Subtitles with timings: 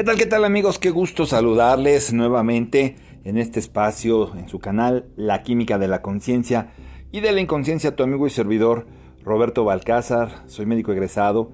[0.00, 0.78] ¿Qué tal, qué tal amigos?
[0.78, 6.72] Qué gusto saludarles nuevamente en este espacio, en su canal La Química de la Conciencia
[7.12, 8.86] y de la Inconsciencia, tu amigo y servidor
[9.22, 10.44] Roberto Balcázar.
[10.46, 11.52] Soy médico egresado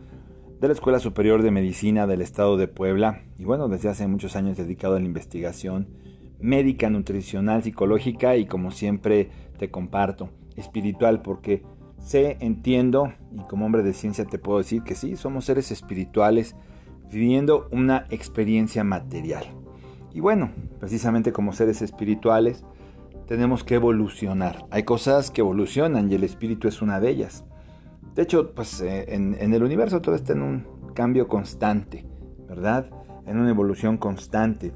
[0.61, 4.37] de la Escuela Superior de Medicina del Estado de Puebla y bueno, desde hace muchos
[4.37, 5.89] años dedicado a la investigación
[6.39, 9.29] médica, nutricional, psicológica y como siempre
[9.59, 11.65] te comparto, espiritual, porque
[11.99, 16.55] sé, entiendo y como hombre de ciencia te puedo decir que sí, somos seres espirituales
[17.11, 19.45] viviendo una experiencia material.
[20.13, 22.65] Y bueno, precisamente como seres espirituales,
[23.27, 24.65] tenemos que evolucionar.
[24.71, 27.45] Hay cosas que evolucionan y el espíritu es una de ellas.
[28.15, 32.07] De hecho, pues eh, en, en, el universo todo está en un cambio constante,
[32.49, 32.89] ¿verdad?
[33.27, 34.73] En una evolución constante.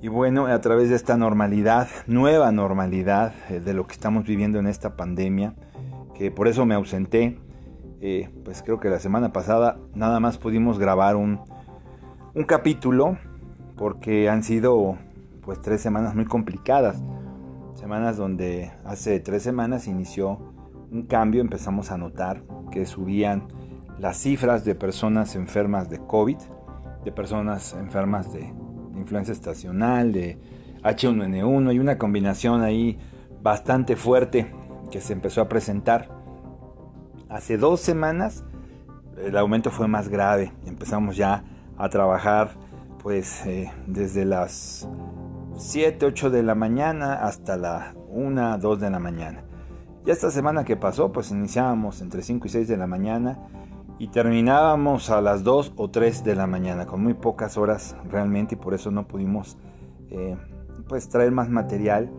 [0.00, 4.58] Y bueno, a través de esta normalidad, nueva normalidad eh, de lo que estamos viviendo
[4.58, 5.54] en esta pandemia,
[6.14, 7.38] que por eso me ausenté,
[8.02, 11.40] eh, pues creo que la semana pasada nada más pudimos grabar un,
[12.34, 13.16] un capítulo
[13.76, 14.98] porque han sido
[15.42, 17.00] pues tres semanas muy complicadas.
[17.74, 20.38] Semanas donde hace tres semanas inició
[20.90, 23.46] un cambio, empezamos a notar que subían
[24.00, 26.38] las cifras de personas enfermas de COVID,
[27.04, 28.52] de personas enfermas de,
[28.96, 30.38] influenza estacional, de
[30.82, 32.98] H1N1 y una combinación ahí
[33.42, 34.52] bastante fuerte
[34.90, 36.21] que se empezó a presentar
[37.32, 38.44] Hace dos semanas
[39.16, 40.52] el aumento fue más grave.
[40.66, 41.42] Empezamos ya
[41.78, 42.50] a trabajar
[43.02, 44.86] pues eh, desde las
[45.56, 49.44] 7, 8 de la mañana hasta la 1, 2 de la mañana.
[50.04, 53.38] Y esta semana que pasó pues iniciábamos entre 5 y 6 de la mañana
[53.98, 58.56] y terminábamos a las 2 o 3 de la mañana con muy pocas horas realmente
[58.56, 59.56] y por eso no pudimos
[60.10, 60.36] eh,
[60.86, 62.10] pues traer más material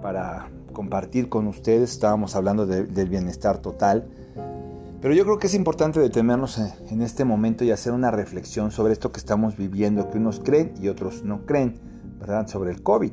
[0.00, 1.90] para compartir con ustedes.
[1.90, 4.08] Estábamos hablando del bienestar total
[5.04, 8.94] pero yo creo que es importante detenernos en este momento y hacer una reflexión sobre
[8.94, 11.74] esto que estamos viviendo, que unos creen y otros no creen,
[12.18, 12.48] ¿verdad?
[12.48, 13.12] Sobre el COVID.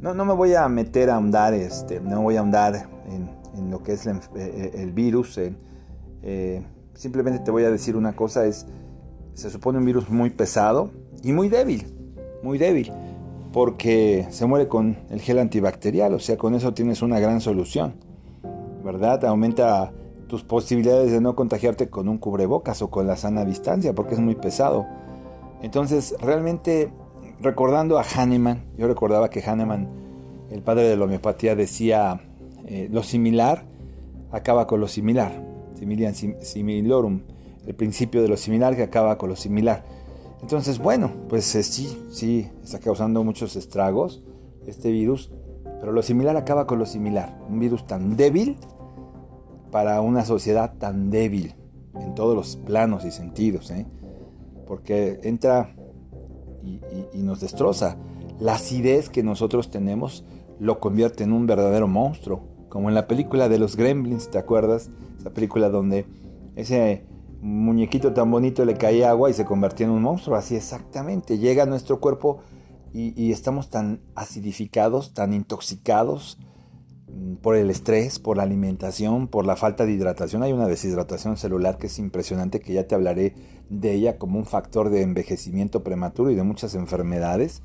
[0.00, 3.84] No, no me voy a meter a ahondar, este, no voy a ahondar en, lo
[3.84, 5.38] que es eh, eh, el, virus.
[5.38, 8.66] Eh, simplemente te voy a decir una cosa, es,
[9.34, 10.90] se supone un virus muy pesado
[11.22, 11.86] y muy débil,
[12.42, 12.90] muy débil,
[13.52, 17.94] porque se muere con el gel antibacterial, o sea, con eso tienes una gran solución,
[18.82, 19.24] ¿verdad?
[19.24, 19.92] Aumenta
[20.32, 24.18] tus posibilidades de no contagiarte con un cubrebocas o con la sana distancia, porque es
[24.18, 24.86] muy pesado.
[25.60, 26.90] Entonces, realmente,
[27.38, 29.90] recordando a Hahnemann, yo recordaba que Hahnemann,
[30.48, 32.18] el padre de la homeopatía, decía,
[32.64, 33.66] eh, lo similar
[34.30, 35.38] acaba con lo similar,
[35.74, 37.24] similian similorum,
[37.66, 39.84] el principio de lo similar que acaba con lo similar.
[40.40, 44.22] Entonces, bueno, pues eh, sí, sí, está causando muchos estragos
[44.66, 45.30] este virus,
[45.78, 47.38] pero lo similar acaba con lo similar.
[47.50, 48.56] Un virus tan débil
[49.72, 51.56] para una sociedad tan débil
[52.00, 53.86] en todos los planos y sentidos, ¿eh?
[54.66, 55.74] porque entra
[56.62, 57.96] y, nos destroza.
[58.38, 60.24] La acidez que nosotros tenemos
[60.60, 64.90] lo convierte en un verdadero monstruo, como en la película de los Gremlins, ¿te acuerdas?
[65.18, 66.06] Esa película donde
[66.54, 67.04] ese
[67.40, 71.64] muñequito tan bonito le caía agua y se convertía en un monstruo, así exactamente, llega
[71.64, 72.40] a nuestro cuerpo
[72.94, 76.38] y, estamos tan acidificados, tan intoxicados,
[77.42, 80.42] por el estrés, por la alimentación, por la falta de hidratación.
[80.42, 83.34] Hay una deshidratación celular que es impresionante, que ya te hablaré
[83.68, 87.62] de ella como un factor de envejecimiento prematuro y de muchas enfermedades.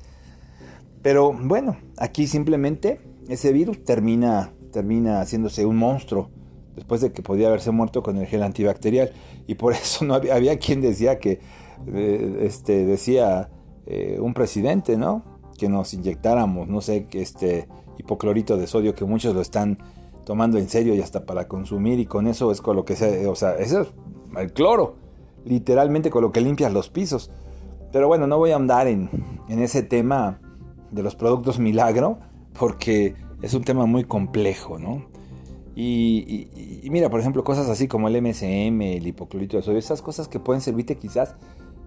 [1.02, 6.30] Pero bueno, aquí simplemente ese virus termina, termina haciéndose un monstruo
[6.74, 9.12] después de que podía haberse muerto con el gel antibacterial.
[9.46, 11.40] Y por eso no había, había quien decía que,
[11.86, 13.50] eh, este, decía
[13.86, 15.22] eh, un presidente, ¿no?
[15.56, 19.78] Que nos inyectáramos, no sé, que este hipoclorito de sodio que muchos lo están
[20.24, 23.26] tomando en serio y hasta para consumir y con eso es con lo que se,
[23.26, 23.88] o sea, eso es
[24.36, 24.96] el cloro,
[25.44, 27.30] literalmente con lo que limpias los pisos.
[27.92, 29.08] Pero bueno, no voy a andar en,
[29.48, 30.40] en ese tema
[30.90, 32.18] de los productos milagro
[32.58, 35.06] porque es un tema muy complejo, ¿no?
[35.74, 36.48] Y,
[36.82, 40.26] y, mira, por ejemplo, cosas así como el MSM, el hipoclorito de sodio, esas cosas
[40.26, 41.36] que pueden servirte quizás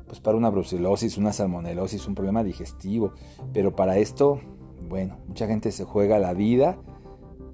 [0.08, 3.14] pues para una brucelosis, una salmonelosis, un problema digestivo,
[3.54, 4.40] pero para esto
[4.92, 6.76] bueno, mucha gente se juega la vida,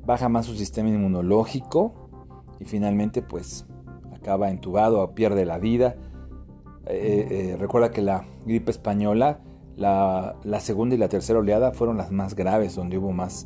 [0.07, 1.93] baja más su sistema inmunológico
[2.59, 3.67] y finalmente pues
[4.11, 5.97] acaba entubado o pierde la vida.
[6.87, 9.41] Eh, eh, recuerda que la gripe española,
[9.75, 13.45] la, segunda y la tercera oleada fueron las más graves, donde hubo más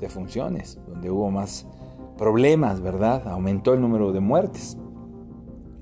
[0.00, 1.66] defunciones, donde hubo más
[2.16, 3.28] problemas, ¿verdad?
[3.28, 4.78] Aumentó el número de muertes.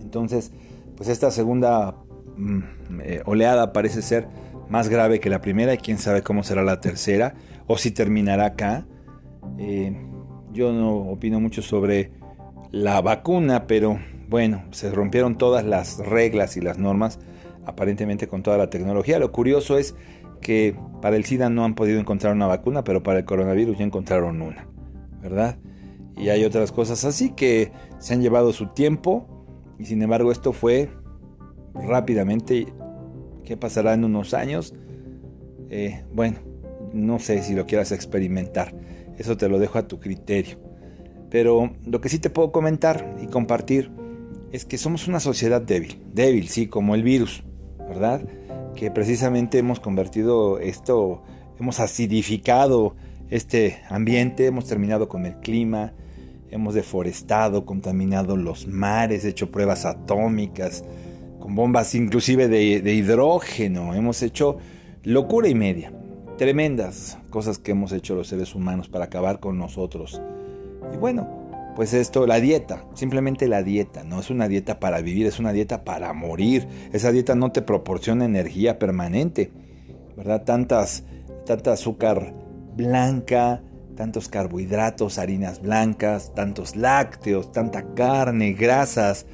[0.01, 0.53] Entonces,
[0.97, 1.95] pues esta segunda
[2.37, 2.61] mm,
[3.05, 4.27] eh, oleada parece ser
[4.69, 7.35] más grave que la primera y quién sabe cómo será la tercera
[7.67, 8.87] o si terminará acá.
[9.59, 9.97] Eh,
[10.53, 12.13] yo no opino mucho sobre
[12.71, 13.99] la vacuna, pero
[14.29, 17.19] bueno, se rompieron todas las reglas y las normas
[17.65, 19.19] aparentemente con toda la tecnología.
[19.19, 19.95] Lo curioso es
[20.41, 23.85] que para el SIDA no han podido encontrar una vacuna, pero para el coronavirus ya
[23.85, 24.69] encontraron una,
[25.21, 25.59] ¿verdad?
[26.17, 29.29] Y hay otras cosas así que se han llevado su tiempo
[29.79, 30.91] y sin embargo esto fue
[31.75, 32.73] rápidamente.
[33.47, 34.75] ¿Qué pasará en unos años?
[35.71, 36.39] Eh, bueno,
[36.93, 38.75] no sé si lo quieras experimentar.
[39.19, 40.59] Eso te lo dejo a tu criterio.
[41.31, 43.91] Pero lo que sí te puedo comentar y compartir
[44.51, 46.03] es que somos una sociedad débil.
[46.13, 47.45] Débil, sí, como el virus,
[47.89, 48.27] ¿verdad?
[48.75, 51.23] Que precisamente hemos convertido esto,
[51.61, 52.97] hemos acidificado
[53.31, 55.93] este ambiente, hemos terminado con el clima,
[56.51, 60.85] hemos deforestado, contaminado los mares, hecho pruebas atómicas,
[61.39, 64.59] con bombas inclusive de, hidrógeno, hemos hecho
[65.03, 65.93] locura y media.
[66.39, 70.21] Tremendas cosas que hemos hecho los seres humanos para acabar con nosotros.
[70.93, 75.27] Y bueno, pues esto, la dieta, simplemente la dieta, no es una dieta para vivir,
[75.27, 76.67] es una dieta para morir.
[76.93, 79.51] Esa dieta no te proporciona energía permanente,
[80.17, 80.45] ¿verdad?
[80.45, 81.05] Tantas,
[81.45, 82.35] tanta azúcar
[82.77, 83.63] blanca,
[83.97, 89.27] tantos carbohidratos, harinas blancas, tantos lácteos, tanta carne, grasas,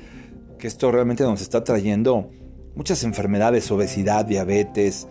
[0.63, 2.31] que esto realmente nos está trayendo
[2.77, 5.09] muchas enfermedades, obesidad, diabetes,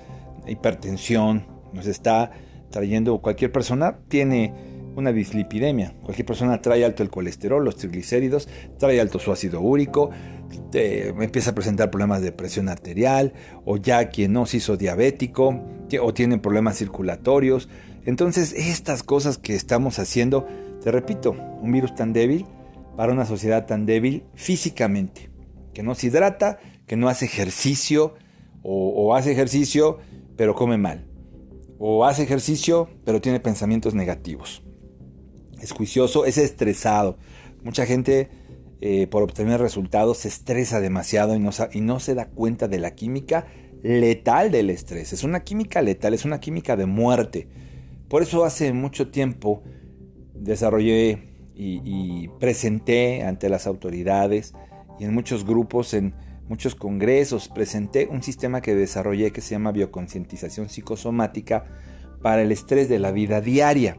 [0.48, 2.32] hipertensión, nos está
[2.70, 4.54] trayendo, cualquier persona tiene
[4.96, 8.48] una dislipidemia, cualquier persona trae alto el colesterol, los triglicéridos,
[8.80, 10.12] trae alto su ácido úrico,
[10.72, 13.34] empieza a presentar problemas de presión arterial,
[13.66, 15.62] o ya quien no se hizo diabético,
[16.02, 17.68] o tiene problemas circulatorios.
[18.06, 20.48] Entonces, estas cosas que estamos haciendo,
[20.82, 21.32] te repito,
[21.62, 22.46] un virus tan débil
[22.96, 25.31] para una sociedad tan débil físicamente,
[25.74, 28.16] que no se hidrata, que no hace ejercicio,
[28.64, 29.98] o hace ejercicio,
[30.36, 31.12] pero come mal
[31.84, 34.62] o hace ejercicio, pero tiene pensamientos negativos.
[35.60, 37.18] Es juicioso, es estresado.
[37.64, 38.30] Mucha gente
[38.82, 42.78] eh, por obtener resultados se estresa demasiado y no, y no se da cuenta de
[42.78, 43.48] la química
[43.82, 45.12] letal del estrés.
[45.12, 47.48] Es una química letal, es una química de muerte.
[48.08, 49.64] Por eso hace mucho tiempo
[50.36, 54.54] desarrollé y, y, presenté ante las autoridades
[55.00, 56.14] y en muchos grupos, en
[56.48, 61.66] muchos congresos, presenté un sistema que desarrollé que se llama bioconcientización psicosomática
[62.22, 63.98] para el estrés de la vida diaria.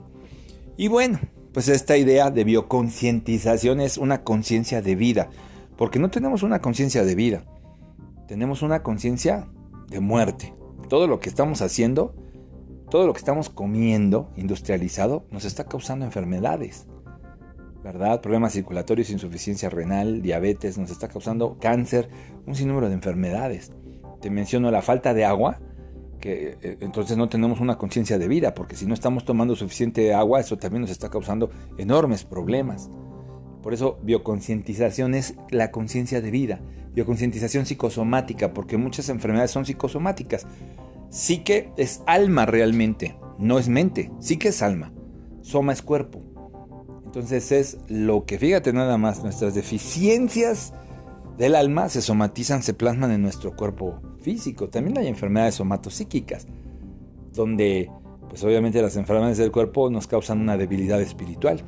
[0.77, 1.19] Y bueno,
[1.53, 5.31] pues esta idea de bioconcientización es una conciencia de vida,
[5.77, 7.45] porque no tenemos una conciencia de vida,
[8.27, 9.49] tenemos una conciencia
[9.89, 10.55] de muerte.
[10.89, 12.15] Todo lo que estamos haciendo,
[12.91, 16.87] todo lo que estamos comiendo industrializado nos está causando enfermedades.
[17.83, 18.21] ¿Verdad?
[18.21, 22.09] Problemas circulatorios, insuficiencia renal, diabetes, nos está causando cáncer,
[22.47, 23.73] un sinnúmero de enfermedades.
[24.21, 25.59] Te menciono la falta de agua,
[26.21, 30.15] que eh, entonces no tenemos una conciencia de vida, porque si no estamos tomando suficiente
[30.15, 32.91] agua, eso también nos está causando enormes problemas.
[33.63, 36.61] Por eso bioconcientización es la conciencia de vida,
[36.95, 40.47] bioconcientización psicosomática, porque muchas enfermedades son psicosomáticas.
[41.11, 44.93] Sí que es alma realmente, no es mente, sí que es alma.
[45.43, 46.32] Soma es cuerpo.
[47.13, 50.73] Entonces es lo que, fíjate nada más, nuestras deficiencias
[51.37, 54.71] del alma se somatizan, se plasman en nuestro cuerpo físico.
[54.71, 56.47] También hay enfermedades somatopsíquicas,
[57.35, 57.91] donde
[58.31, 61.63] pues obviamente las enfermedades del cuerpo nos causan una debilidad espiritual.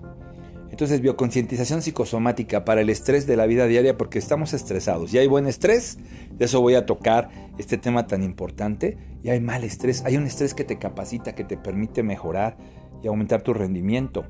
[0.70, 5.12] Entonces, bioconcientización psicosomática para el estrés de la vida diaria porque estamos estresados.
[5.12, 5.98] Y hay buen estrés,
[6.32, 8.96] de eso voy a tocar este tema tan importante.
[9.22, 12.56] Y hay mal estrés, hay un estrés que te capacita, que te permite mejorar
[13.02, 14.24] y aumentar tu rendimiento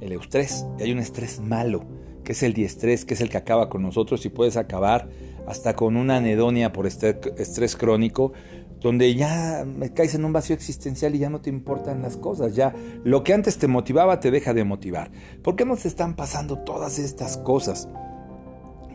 [0.00, 0.66] el eustrés.
[0.80, 1.84] Hay un estrés malo,
[2.24, 5.08] que es el diestrés, que es el que acaba con nosotros y puedes acabar
[5.46, 8.32] hasta con una anedonia por estrés crónico,
[8.80, 12.54] donde ya me caes en un vacío existencial y ya no te importan las cosas,
[12.54, 12.74] ya
[13.04, 15.10] lo que antes te motivaba te deja de motivar.
[15.42, 17.88] ¿Por qué nos están pasando todas estas cosas?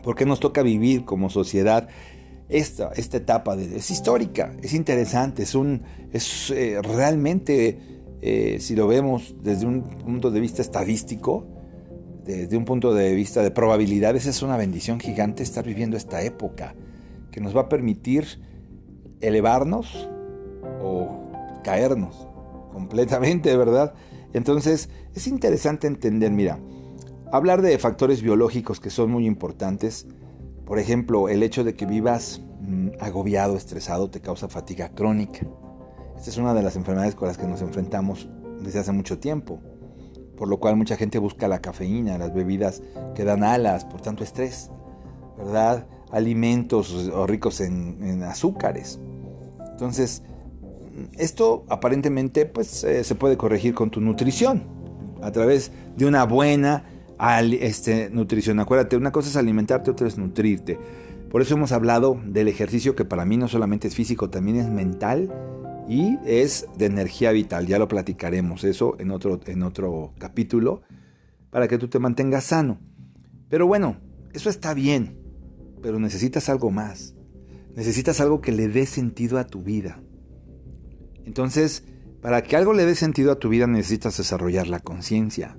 [0.02, 1.88] ¿Por qué nos toca vivir como sociedad
[2.48, 3.56] esta, esta etapa?
[3.56, 5.82] De, es histórica, es interesante, es, un,
[6.12, 7.91] es eh, realmente
[8.22, 11.44] eh, si lo vemos desde un punto de vista estadístico,
[12.24, 16.76] desde un punto de vista de probabilidades, es una bendición gigante estar viviendo esta época
[17.32, 18.40] que nos va a permitir
[19.20, 20.08] elevarnos
[20.80, 21.32] o
[21.64, 22.28] caernos
[22.72, 23.92] completamente, ¿verdad?
[24.32, 26.60] Entonces, es interesante entender, mira,
[27.32, 30.06] hablar de factores biológicos que son muy importantes,
[30.64, 35.46] por ejemplo, el hecho de que vivas mm, agobiado, estresado, te causa fatiga crónica.
[36.22, 38.28] Esta es una de las enfermedades con las que nos enfrentamos
[38.60, 39.58] desde hace mucho tiempo,
[40.36, 42.80] por lo cual mucha gente busca la cafeína, las bebidas
[43.16, 44.70] que dan alas, por tanto estrés,
[45.36, 45.84] ¿verdad?
[46.12, 49.00] Alimentos ricos en, azúcares.
[49.72, 50.22] Entonces,
[51.18, 54.62] esto aparentemente pues, eh, se puede corregir con tu nutrición,
[55.22, 56.84] a través de una buena
[57.50, 58.60] este, nutrición.
[58.60, 60.78] Acuérdate, una cosa es alimentarte, otra es nutrirte.
[61.32, 64.68] Por eso hemos hablado del ejercicio que para mí no solamente es físico, también es
[64.68, 65.28] mental
[65.88, 67.66] y es de energía vital.
[67.66, 70.82] Ya lo platicaremos eso en otro, en otro capítulo
[71.50, 72.78] para que tú te mantengas sano.
[73.48, 73.98] Pero bueno,
[74.32, 75.18] eso está bien,
[75.82, 77.14] pero necesitas algo más.
[77.76, 80.00] Necesitas algo que le dé sentido a tu vida.
[81.24, 81.84] Entonces,
[82.20, 85.58] para que algo le dé sentido a tu vida necesitas desarrollar la conciencia.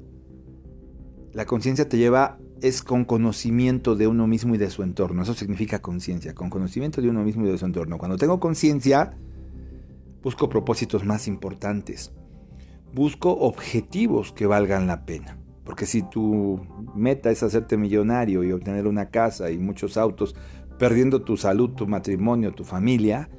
[1.31, 5.23] La conciencia te lleva, es con conocimiento de uno mismo y de su entorno.
[5.23, 7.97] Eso significa conciencia, con conocimiento de uno mismo y de su entorno.
[7.97, 9.17] Cuando tengo conciencia,
[10.23, 12.13] busco propósitos más importantes.
[12.93, 15.37] Busco objetivos que valgan la pena.
[15.63, 16.61] Porque si tu
[16.95, 20.35] meta es hacerte millonario y obtener una casa y muchos autos,
[20.77, 23.29] perdiendo tu salud, tu matrimonio, tu familia,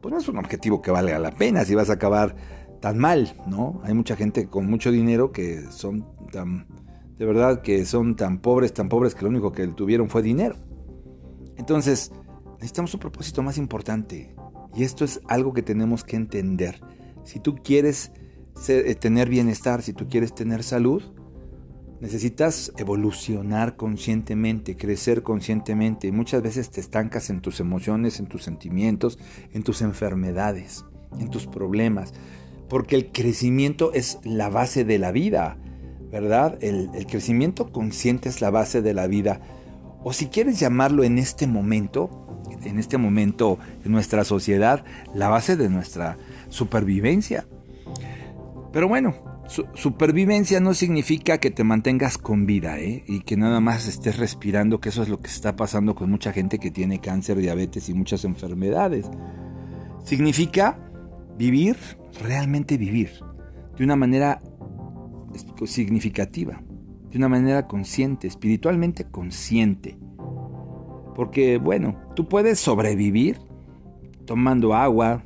[0.00, 2.36] pues no es un objetivo que valga la pena si vas a acabar
[2.80, 3.80] tan mal, ¿no?
[3.84, 6.66] Hay mucha gente con mucho dinero que son tan,
[7.16, 10.56] de verdad, que son tan pobres, tan pobres que lo único que tuvieron fue dinero.
[11.56, 12.12] Entonces,
[12.54, 14.34] necesitamos un propósito más importante.
[14.74, 16.80] Y esto es algo que tenemos que entender.
[17.24, 18.12] Si tú quieres
[18.68, 21.02] eh, tener bienestar, si tú quieres tener salud,
[22.00, 26.06] Necesitas evolucionar conscientemente, crecer conscientemente.
[26.06, 29.18] Y muchas veces te estancas en tus emociones, en tus sentimientos,
[29.52, 30.84] en tus enfermedades,
[31.18, 32.14] en tus problemas.
[32.68, 35.58] Porque el crecimiento es la base de la vida,
[36.12, 36.56] ¿verdad?
[36.60, 39.40] El, el crecimiento consciente es la base de la vida.
[40.04, 42.27] O si quieres llamarlo en este momento,
[42.64, 44.84] en este momento en nuestra sociedad,
[45.14, 46.16] la base de nuestra
[46.48, 47.46] supervivencia.
[48.72, 49.14] Pero bueno,
[49.74, 53.02] supervivencia no significa que te mantengas con vida ¿eh?
[53.06, 56.32] y que nada más estés respirando, que eso es lo que está pasando con mucha
[56.32, 59.06] gente que tiene cáncer, diabetes y muchas enfermedades.
[60.04, 60.78] Significa
[61.36, 61.76] vivir,
[62.22, 63.10] realmente vivir,
[63.76, 64.40] de una manera
[65.64, 66.62] significativa,
[67.10, 69.97] de una manera consciente, espiritualmente consciente.
[71.18, 73.38] Porque bueno, tú puedes sobrevivir
[74.24, 75.24] tomando agua,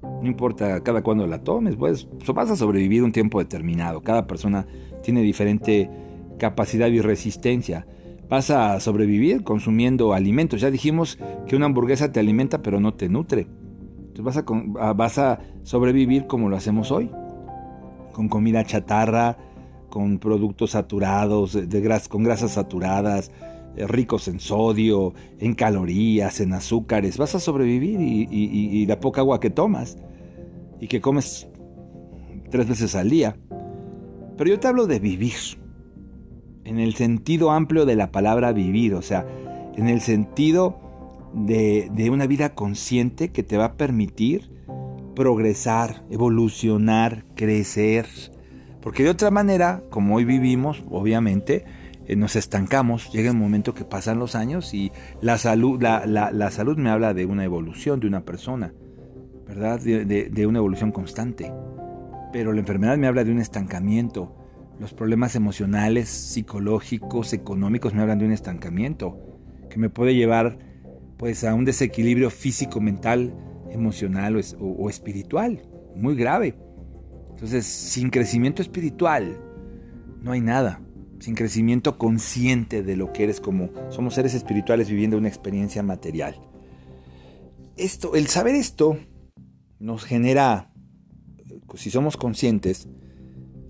[0.00, 4.00] no importa cada cuándo la tomes, pues vas a sobrevivir un tiempo determinado.
[4.00, 4.66] Cada persona
[5.02, 5.90] tiene diferente
[6.38, 7.86] capacidad y resistencia.
[8.30, 10.62] Vas a sobrevivir consumiendo alimentos.
[10.62, 13.46] Ya dijimos que una hamburguesa te alimenta pero no te nutre.
[14.16, 17.10] Entonces vas a, sobrevivir como lo hacemos hoy.
[18.14, 19.36] Con comida chatarra,
[19.90, 23.30] con productos saturados, de con grasas saturadas,
[23.76, 27.18] ricos en sodio, en calorías, en azúcares.
[27.18, 29.98] Vas a sobrevivir y, y la poca agua que tomas
[30.80, 31.48] y que comes
[32.50, 33.36] tres veces al día.
[34.36, 35.34] Pero yo te hablo de vivir,
[36.64, 39.26] en el sentido amplio de la palabra vivir, o sea,
[39.76, 40.78] en el sentido
[41.32, 44.50] de, de una vida consciente que te va a permitir
[45.14, 48.06] progresar, evolucionar, crecer.
[48.80, 51.64] Porque de otra manera, como hoy vivimos, obviamente,
[52.06, 56.50] eh, nos estancamos, llega un momento que pasan los años y la salud, la, la
[56.50, 58.72] salud me habla de una evolución de una persona.
[59.46, 59.80] ¿verdad?
[59.80, 61.52] De, una evolución constante.
[62.32, 64.34] Pero la enfermedad me habla de un estancamiento.
[64.80, 69.18] Los problemas emocionales, psicológicos, económicos me hablan de un estancamiento
[69.70, 70.58] que me puede llevar
[71.16, 73.34] pues a un desequilibrio físico, mental,
[73.70, 75.62] emocional o, o espiritual,
[75.94, 76.56] muy grave.
[77.30, 79.38] Entonces, sin crecimiento espiritual
[80.22, 80.80] no hay nada.
[81.24, 86.38] Sin crecimiento consciente de lo que eres como somos seres espirituales viviendo una experiencia material.
[87.78, 88.98] Esto, el saber esto
[89.78, 90.70] nos genera,
[91.76, 92.88] si somos conscientes,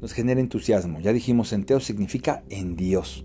[0.00, 0.98] nos genera entusiasmo.
[0.98, 3.24] Ya dijimos, enteo significa en Dios.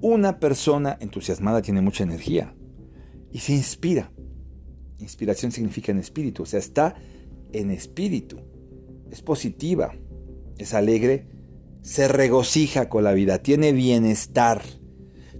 [0.00, 2.54] Una persona entusiasmada tiene mucha energía
[3.32, 4.12] y se inspira.
[5.00, 6.94] Inspiración significa en espíritu, o sea, está
[7.52, 8.36] en espíritu.
[9.10, 9.92] Es positiva,
[10.56, 11.39] es alegre,
[11.82, 14.62] se regocija con la vida, tiene bienestar,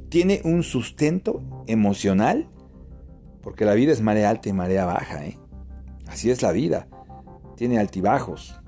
[0.08, 2.48] tiene un sustento emocional,
[3.42, 5.24] porque la vida es marea alta y marea baja.
[5.24, 5.38] ¿eh?
[6.06, 6.88] Así es la vida.
[7.56, 8.60] Tiene altibajos.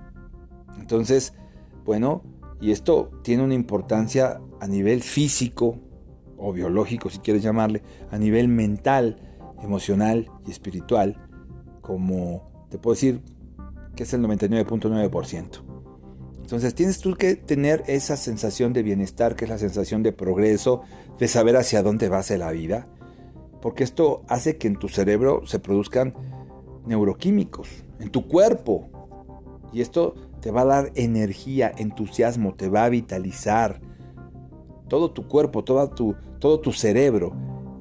[0.79, 1.35] Entonces,
[1.85, 2.23] bueno,
[2.61, 5.79] y esto tiene una importancia a nivel físico
[6.37, 9.17] o biológico, si quieres llamarle, a nivel mental,
[9.63, 11.29] emocional y espiritual,
[11.81, 13.23] como te puedo decir
[13.97, 15.72] que es el 99.9%.
[16.53, 20.83] Entonces tienes tú que tener esa sensación de bienestar, que es la sensación de progreso,
[21.19, 22.89] de saber hacia dónde vas en la vida,
[23.63, 26.13] porque esto hace que en tu cerebro se produzcan
[26.85, 28.91] neuroquímicos en tu cuerpo.
[29.73, 33.81] Y esto te va a dar energía, entusiasmo, te va a vitalizar
[34.89, 37.33] todo tu cuerpo, todo tu, todo tu cerebro.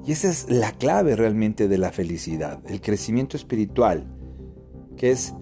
[0.06, 4.06] Y esa es la clave realmente de la felicidad, el crecimiento espiritual,
[4.96, 5.34] que es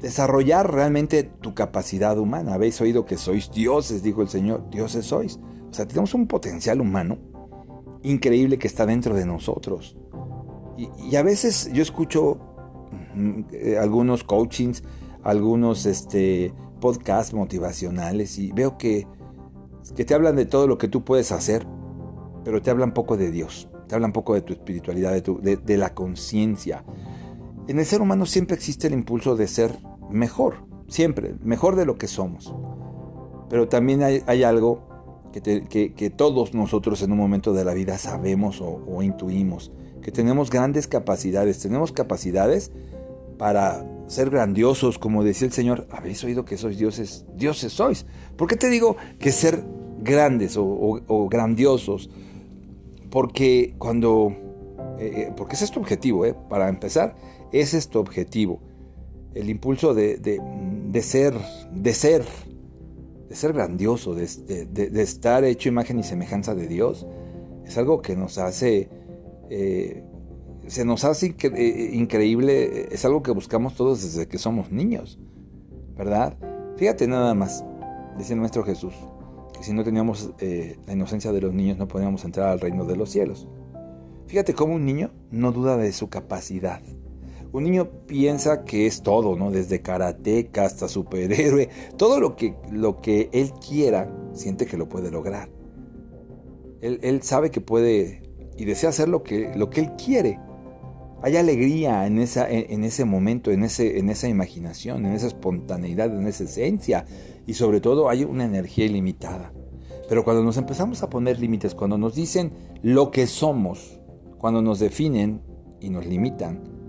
[0.00, 2.54] desarrollar realmente tu capacidad humana.
[2.54, 5.38] Habéis oído que sois dioses, dijo el Señor, dioses sois.
[5.70, 7.18] O sea, tenemos un potencial humano
[8.02, 9.96] increíble que está dentro de nosotros.
[10.76, 12.38] Y, a veces yo escucho
[13.14, 14.82] mm, eh, algunos coachings,
[15.22, 19.06] algunos este, podcasts motivacionales y veo que,
[19.94, 21.66] que te hablan de todo lo que tú puedes hacer,
[22.44, 25.76] pero te hablan poco de Dios, te hablan poco de tu espiritualidad, de, tu, de,
[25.76, 26.84] la conciencia.
[27.68, 29.78] En el ser humano siempre existe el impulso de ser
[30.10, 32.54] mejor, siempre, mejor de lo que somos.
[33.48, 34.86] Pero también hay, algo
[35.32, 40.86] que, todos nosotros en un momento de la vida sabemos o, intuimos, que tenemos grandes
[40.86, 42.70] capacidades, tenemos capacidades
[43.38, 48.06] para ser grandiosos, como decía el Señor, habéis oído que sois dioses, dioses sois.
[48.36, 49.64] ¿Por qué te digo que ser
[50.00, 52.10] grandes o, grandiosos?
[53.10, 54.32] Porque cuando,
[54.98, 57.16] eh, eh, porque es tu objetivo, eh, para empezar,
[57.52, 58.60] es tu objetivo,
[59.34, 61.34] el impulso de, de ser,
[61.72, 62.24] de ser,
[63.28, 64.24] de ser grandioso, de,
[65.02, 67.06] estar hecho imagen y semejanza de Dios,
[67.64, 68.88] es algo que nos hace,
[69.48, 70.02] eh,
[70.66, 75.20] se nos hace eh, increíble, es algo que buscamos todos desde que somos niños,
[75.96, 76.36] ¿verdad?
[76.76, 77.64] Fíjate nada más,
[78.18, 78.94] dice nuestro Jesús,
[79.56, 82.84] que si no teníamos eh, la inocencia de los niños no podíamos entrar al reino
[82.84, 83.46] de los cielos.
[84.26, 86.80] Fíjate cómo un niño no duda de su capacidad,
[87.52, 89.50] un niño piensa que es todo, ¿no?
[89.50, 95.10] Desde karateca hasta superhéroe, todo lo que, lo que él quiera, siente que lo puede
[95.10, 95.50] lograr.
[96.80, 98.22] Él, sabe que puede
[98.56, 100.38] y desea hacer lo que, lo que él quiere.
[101.22, 106.06] Hay alegría en, esa, en, ese momento, en, ese, en esa imaginación, en esa espontaneidad,
[106.06, 107.04] en esa esencia.
[107.46, 109.52] Y sobre todo hay una energía ilimitada.
[110.08, 112.52] Pero cuando nos empezamos a poner límites, cuando nos dicen
[112.82, 114.00] lo que somos,
[114.38, 115.42] cuando nos definen
[115.80, 116.79] y nos limitan,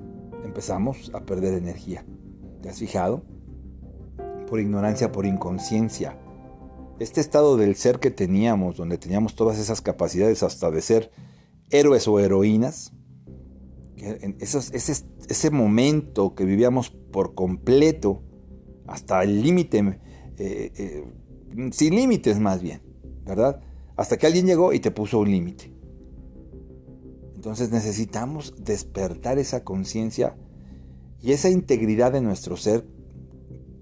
[0.44, 2.06] empezamos a perder energía.
[2.62, 3.24] ¿Te has fijado?
[4.48, 6.18] Por ignorancia, por inconsciencia.
[7.00, 11.12] Este estado del ser que teníamos, donde teníamos todas esas capacidades hasta de ser
[11.72, 12.94] héroes o heroínas,
[14.40, 18.24] ese, momento que vivíamos por completo,
[18.88, 20.00] hasta el límite,
[20.38, 21.06] eh, eh,
[21.72, 22.82] sin límites más bien,
[23.26, 23.62] ¿verdad?
[23.96, 25.71] Hasta que alguien llegó y te puso un límite.
[27.42, 30.36] Entonces necesitamos despertar esa conciencia
[31.20, 32.86] y esa integridad de nuestro ser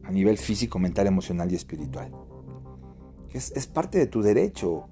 [0.06, 2.10] a nivel físico, mental, emocional y espiritual.
[3.34, 4.86] Es, es parte de tu derecho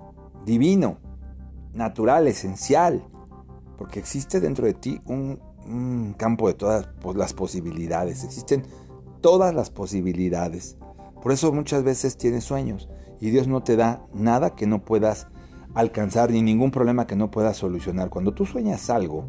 [0.46, 0.98] divino,
[1.72, 3.08] natural, esencial,
[3.78, 8.64] porque existe dentro de ti un, un campo de todas las posibilidades, existen
[9.22, 10.78] todas las posibilidades.
[11.24, 12.90] Por eso muchas veces tienes sueños
[13.22, 15.28] y Dios no te da nada que no puedas
[15.78, 18.10] alcanzar ni ningún problema que no puedas solucionar.
[18.10, 19.26] Cuando tú sueñas algo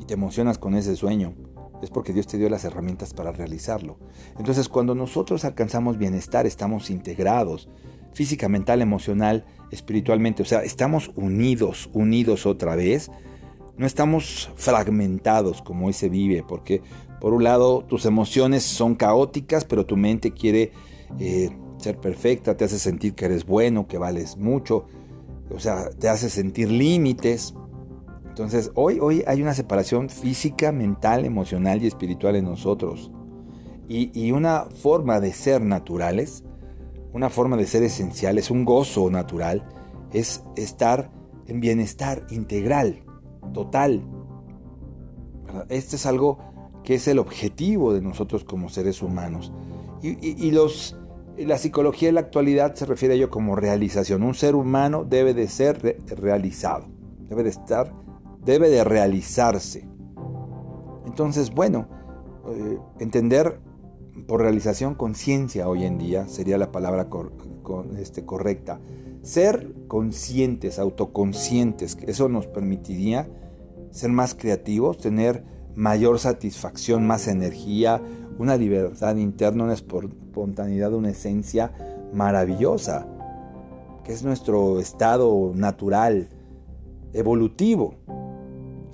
[0.00, 1.34] y te emocionas con ese sueño,
[1.82, 3.98] es porque Dios te dio las herramientas para realizarlo.
[4.38, 7.68] Entonces, cuando nosotros alcanzamos bienestar, estamos integrados
[8.14, 13.10] física, mental, emocional, espiritualmente, o sea, estamos unidos, unidos otra vez.
[13.76, 16.80] No estamos fragmentados como hoy se vive, porque
[17.20, 20.72] por un lado tus emociones son caóticas, pero tu mente quiere
[21.18, 24.86] eh, ser perfecta, te hace sentir que eres bueno, que vales mucho,
[25.54, 27.54] o sea, te hace sentir límites.
[28.26, 33.10] Entonces, hoy, hoy hay una separación física, mental, emocional y espiritual en nosotros.
[33.88, 36.42] Y, una forma de ser naturales,
[37.12, 39.64] una forma de ser esenciales, un gozo natural,
[40.12, 41.12] es estar
[41.46, 43.04] en bienestar integral,
[43.54, 44.02] total.
[45.68, 46.38] Este es algo
[46.82, 49.52] que es el objetivo de nosotros como seres humanos.
[50.02, 50.96] y los
[51.38, 54.22] la psicología de la actualidad se refiere a ello como realización.
[54.22, 56.86] Un ser humano debe de ser realizado,
[57.28, 57.92] debe de estar,
[58.44, 59.86] debe de realizarse.
[61.06, 61.88] Entonces, bueno,
[62.48, 63.60] eh, entender
[64.26, 67.08] por realización conciencia hoy en día sería la palabra
[67.98, 68.80] este, correcta.
[69.22, 73.28] Ser conscientes, autoconscientes, eso nos permitiría
[73.90, 75.44] ser más creativos, tener
[75.74, 78.00] mayor satisfacción, más energía,
[78.38, 81.72] una libertad interna, una espontaneidad, una esencia
[82.12, 83.06] maravillosa,
[84.04, 86.28] que es nuestro estado natural,
[87.12, 87.94] evolutivo.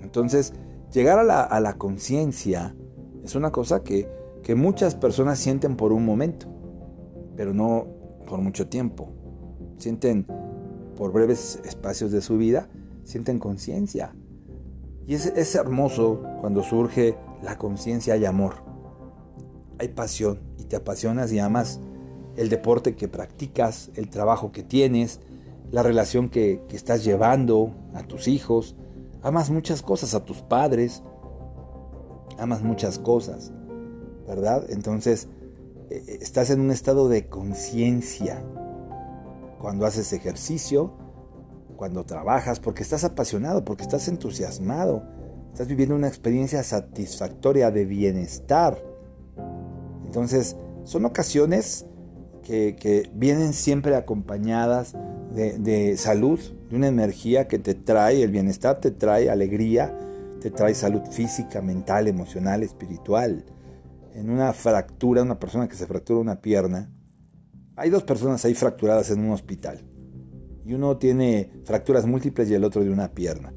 [0.01, 0.53] Entonces,
[0.93, 2.75] llegar a la, conciencia
[3.25, 4.09] es una cosa que,
[4.43, 6.47] que muchas personas sienten por un momento,
[7.37, 7.87] pero no
[8.27, 9.09] por mucho tiempo.
[9.79, 10.27] Sienten
[10.97, 12.69] por breves espacios de su vida,
[13.03, 14.15] sienten conciencia.
[15.07, 18.72] Y es, es hermoso cuando surge la conciencia y amor
[19.83, 21.81] hay pasión y te apasionas y amas
[22.37, 25.21] el deporte que practicas, el trabajo que tienes,
[25.73, 28.77] la relación que, estás llevando a tus hijos,
[29.23, 31.03] amas muchas cosas, a tus padres,
[32.39, 33.53] amas muchas cosas,
[34.27, 34.65] ¿verdad?
[34.71, 35.29] Entonces,
[35.91, 38.41] e, e, estás en un estado de conciencia
[39.59, 40.93] cuando haces ejercicio,
[41.77, 45.03] cuando trabajas, porque estás apasionado, porque estás entusiasmado,
[45.51, 48.92] estás viviendo una experiencia satisfactoria de bienestar.
[50.13, 51.87] Entonces, son ocasiones
[52.43, 54.95] que, vienen siempre acompañadas
[55.35, 59.99] de, de, salud, de una energía que te trae, el bienestar te trae alegría,
[60.39, 63.47] te trae salud física, mental, emocional, espiritual.
[64.15, 66.91] En una fractura, una persona que se fractura una pierna,
[67.75, 69.81] hay dos personas ahí fracturadas en un hospital.
[70.67, 73.55] Y uno tiene fracturas múltiples y el otro de una pierna.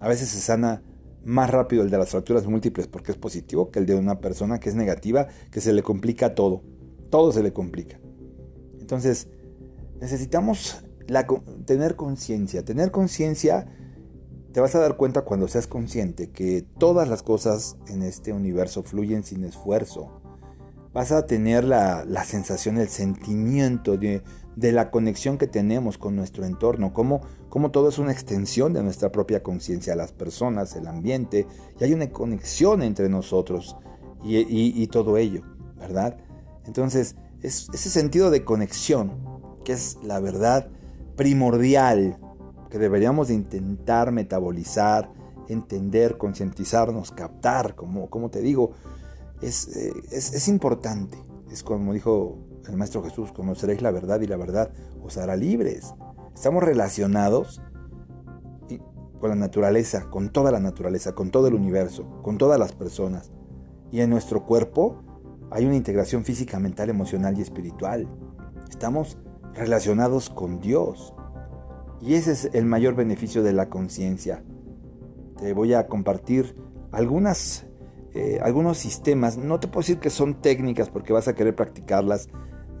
[0.00, 0.82] A veces se sana
[1.24, 4.60] más rápido el de las fracturas múltiples porque es positivo que el de una persona
[4.60, 6.62] que es negativa, que se le complica todo.
[7.10, 7.98] Todo se le complica.
[8.80, 9.28] Entonces,
[10.00, 10.84] necesitamos
[11.66, 12.64] tener conciencia.
[12.64, 13.66] Tener conciencia,
[14.52, 18.82] te vas a dar cuenta cuando seas consciente que todas las cosas en este universo
[18.82, 20.22] fluyen sin esfuerzo
[20.92, 24.22] vas a tener la, sensación, el sentimiento de,
[24.56, 29.10] la conexión que tenemos con nuestro entorno, como, como todo es una extensión de nuestra
[29.10, 31.46] propia conciencia, las personas, el ambiente,
[31.80, 33.76] y hay una conexión entre nosotros
[34.24, 35.42] y, todo ello,
[35.78, 36.16] ¿verdad?
[36.66, 39.12] Entonces, es ese sentido de conexión,
[39.64, 40.68] que es la verdad
[41.16, 42.18] primordial,
[42.70, 45.10] que deberíamos de intentar metabolizar,
[45.48, 48.72] entender, concientizarnos, captar, como, como te digo,
[49.42, 49.68] eh, es,
[50.32, 51.18] es, importante.
[51.50, 54.70] Es como dijo el Maestro Jesús, conoceréis la verdad y la verdad
[55.02, 55.94] os hará libres.
[56.34, 57.60] Estamos relacionados
[59.20, 63.30] con la naturaleza, con toda la naturaleza, con todo el universo, con todas las personas.
[63.90, 65.02] Y en nuestro cuerpo
[65.50, 68.08] hay una integración física, mental, emocional y espiritual.
[68.68, 69.18] Estamos
[69.54, 71.14] relacionados con Dios.
[72.00, 74.42] Y ese es el mayor beneficio de la conciencia.
[75.38, 76.56] Te voy a compartir
[76.90, 77.66] algunas
[78.14, 82.28] eh, algunos sistemas, no te puedo decir que son técnicas porque vas a querer practicarlas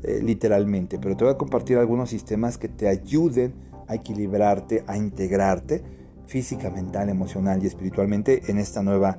[0.02, 3.54] eh, literalmente, pero te voy a compartir algunos sistemas que te ayuden
[3.88, 5.82] a equilibrarte, a integrarte
[6.26, 9.18] física, mental, emocional y espiritualmente en esta nueva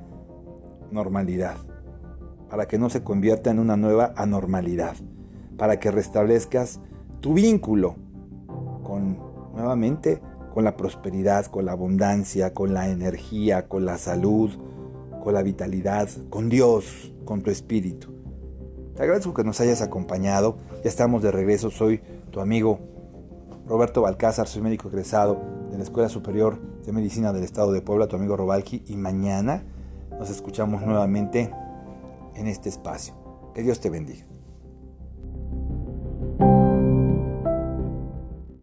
[0.91, 1.57] normalidad,
[2.49, 4.95] para que no se convierta en una nueva anormalidad,
[5.57, 6.79] para que restablezcas
[7.19, 7.95] tu vínculo
[8.83, 9.17] con
[9.53, 10.21] nuevamente
[10.53, 14.51] con la prosperidad, con la abundancia, con la energía, con la salud,
[15.23, 18.09] con la vitalidad, con Dios, con tu espíritu.
[18.95, 20.57] Te agradezco que nos hayas acompañado.
[20.83, 21.71] Ya estamos de regreso.
[21.71, 22.01] Soy
[22.31, 22.79] tu amigo
[23.67, 28.07] Roberto Balcázar, soy médico egresado de la Escuela Superior de Medicina del Estado de Puebla,
[28.07, 29.63] tu amigo Robalki, y mañana
[30.11, 31.49] nos escuchamos nuevamente
[32.35, 33.15] en este espacio.
[33.55, 34.32] Que Dios te bendiga.